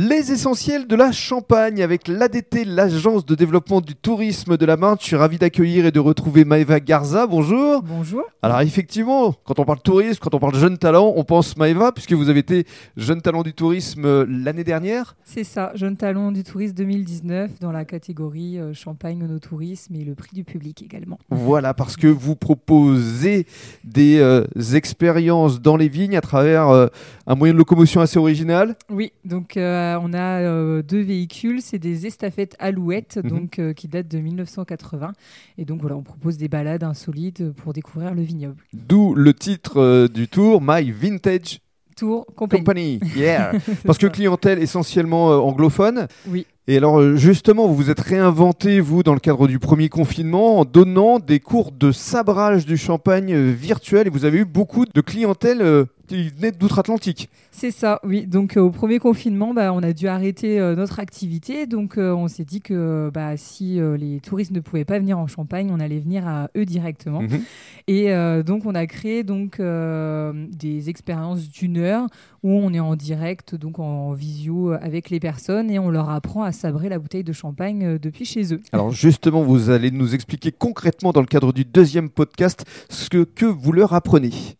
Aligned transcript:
Les 0.00 0.30
essentiels 0.30 0.86
de 0.86 0.94
la 0.94 1.10
Champagne 1.10 1.82
avec 1.82 2.06
l'ADT, 2.06 2.64
l'Agence 2.64 3.26
de 3.26 3.34
développement 3.34 3.80
du 3.80 3.96
tourisme 3.96 4.56
de 4.56 4.64
la 4.64 4.76
Marne. 4.76 4.96
Je 5.00 5.06
suis 5.06 5.16
ravi 5.16 5.38
d'accueillir 5.38 5.86
et 5.86 5.90
de 5.90 5.98
retrouver 5.98 6.44
Maëva 6.44 6.78
Garza. 6.78 7.26
Bonjour. 7.26 7.82
Bonjour. 7.82 8.22
Alors 8.40 8.60
effectivement, 8.60 9.34
quand 9.44 9.58
on 9.58 9.64
parle 9.64 9.80
tourisme, 9.80 10.20
quand 10.22 10.36
on 10.36 10.38
parle 10.38 10.54
jeune 10.54 10.78
talent, 10.78 11.12
on 11.16 11.24
pense 11.24 11.56
Maëva 11.56 11.90
puisque 11.90 12.12
vous 12.12 12.28
avez 12.28 12.38
été 12.38 12.64
jeune 12.96 13.20
talent 13.20 13.42
du 13.42 13.54
tourisme 13.54 14.04
euh, 14.04 14.24
l'année 14.28 14.62
dernière. 14.62 15.16
C'est 15.24 15.42
ça, 15.42 15.72
jeune 15.74 15.96
talent 15.96 16.30
du 16.30 16.44
tourisme 16.44 16.74
2019 16.74 17.58
dans 17.58 17.72
la 17.72 17.84
catégorie 17.84 18.60
euh, 18.60 18.72
Champagne 18.74 19.18
no 19.18 19.40
tourisme 19.40 19.96
et 19.96 20.04
le 20.04 20.14
prix 20.14 20.30
du 20.32 20.44
public 20.44 20.80
également. 20.80 21.18
Voilà, 21.30 21.74
parce 21.74 21.96
que 21.96 22.06
vous 22.06 22.36
proposez 22.36 23.46
des 23.82 24.20
euh, 24.20 24.44
expériences 24.74 25.60
dans 25.60 25.76
les 25.76 25.88
vignes 25.88 26.16
à 26.16 26.20
travers 26.20 26.68
euh, 26.68 26.86
un 27.26 27.34
moyen 27.34 27.52
de 27.52 27.58
locomotion 27.58 28.00
assez 28.00 28.18
original. 28.18 28.76
Oui, 28.90 29.12
donc 29.24 29.56
euh, 29.56 29.87
on 30.02 30.12
a 30.12 30.40
euh, 30.40 30.82
deux 30.82 31.00
véhicules, 31.00 31.62
c'est 31.62 31.78
des 31.78 32.06
estafettes 32.06 32.56
Alouette, 32.58 33.18
Mhm. 33.22 33.30
donc 33.30 33.58
euh, 33.58 33.72
qui 33.72 33.88
datent 33.88 34.08
de 34.08 34.18
1980. 34.18 35.12
Et 35.56 35.64
donc 35.64 35.80
voilà, 35.80 35.96
on 35.96 36.02
propose 36.02 36.36
des 36.36 36.48
balades 36.48 36.82
insolites 36.84 37.50
pour 37.52 37.72
découvrir 37.72 38.14
le 38.14 38.22
vignoble. 38.22 38.56
D'où 38.72 39.14
le 39.14 39.32
titre 39.34 39.80
euh, 39.80 40.08
du 40.08 40.28
tour, 40.28 40.60
My 40.62 40.90
Vintage 40.90 41.60
Tour 41.96 42.26
compagnie. 42.36 42.62
Company. 42.64 43.00
Yeah. 43.16 43.52
Parce 43.84 43.98
que 43.98 44.06
clientèle 44.06 44.60
essentiellement 44.62 45.32
euh, 45.32 45.36
anglophone. 45.38 46.06
Oui. 46.28 46.46
Et 46.68 46.76
alors 46.76 47.00
euh, 47.00 47.16
justement, 47.16 47.66
vous 47.66 47.74
vous 47.74 47.90
êtes 47.90 47.98
réinventé, 47.98 48.78
vous, 48.78 49.02
dans 49.02 49.14
le 49.14 49.18
cadre 49.20 49.48
du 49.48 49.58
premier 49.58 49.88
confinement, 49.88 50.60
en 50.60 50.64
donnant 50.64 51.18
des 51.18 51.40
cours 51.40 51.72
de 51.72 51.90
sabrage 51.90 52.66
du 52.66 52.76
champagne 52.76 53.32
euh, 53.34 53.50
virtuel. 53.50 54.06
Et 54.06 54.10
vous 54.10 54.24
avez 54.24 54.38
eu 54.38 54.44
beaucoup 54.44 54.84
de 54.84 55.00
clientèle 55.00 55.60
qui 56.08 56.30
venait 56.30 56.50
d'outre-Atlantique. 56.50 57.28
C'est 57.52 57.70
ça, 57.70 58.00
oui. 58.02 58.26
Donc 58.26 58.56
euh, 58.56 58.60
au 58.60 58.70
premier 58.70 58.98
confinement, 58.98 59.54
bah, 59.54 59.72
on 59.72 59.82
a 59.82 59.92
dû 59.92 60.08
arrêter 60.08 60.58
euh, 60.58 60.74
notre 60.74 60.98
activité. 61.00 61.66
Donc 61.66 61.98
euh, 61.98 62.12
on 62.12 62.26
s'est 62.26 62.44
dit 62.44 62.60
que 62.60 63.10
bah, 63.12 63.36
si 63.36 63.78
les 63.98 64.20
touristes 64.20 64.52
ne 64.52 64.60
pouvaient 64.60 64.84
pas 64.84 64.98
venir 64.98 65.18
en 65.18 65.26
Champagne, 65.26 65.70
on 65.70 65.80
allait 65.80 65.98
venir 65.98 66.26
à 66.26 66.48
eux 66.56 66.64
directement. 66.64 67.22
Mhm. 67.22 67.42
Et 67.86 68.12
donc, 68.44 68.66
on 68.66 68.74
a 68.74 68.86
créé 68.86 69.22
donc 69.22 69.60
des 69.60 70.90
expériences 70.90 71.48
d'une 71.48 71.78
heure 71.78 72.06
où 72.42 72.50
on 72.50 72.72
est 72.72 72.80
en 72.80 72.96
direct, 72.96 73.54
donc 73.54 73.78
en 73.78 74.12
visio 74.12 74.72
avec 74.72 75.10
les 75.10 75.20
personnes 75.20 75.70
et 75.70 75.78
on 75.78 75.90
leur 75.90 76.10
apprend 76.10 76.42
à 76.42 76.52
sabrer 76.52 76.88
la 76.88 76.98
bouteille 76.98 77.24
de 77.24 77.32
champagne 77.32 77.98
depuis 77.98 78.24
chez 78.24 78.54
eux. 78.54 78.60
Alors 78.72 78.90
justement, 78.90 79.42
vous 79.42 79.70
allez 79.70 79.90
nous 79.90 80.14
expliquer 80.14 80.52
concrètement 80.52 81.12
dans 81.12 81.20
le 81.20 81.26
cadre 81.26 81.52
du 81.52 81.64
deuxième 81.64 82.10
podcast 82.10 82.64
ce 82.88 83.08
que 83.24 83.46
vous 83.46 83.72
leur 83.72 83.92
apprenez. 83.94 84.32